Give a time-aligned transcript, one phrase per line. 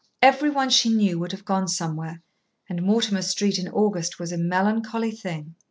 [0.23, 2.23] Every one she knew would have gone somewhere,
[2.67, 5.53] and Mortimer Street in August was a melancholy thing.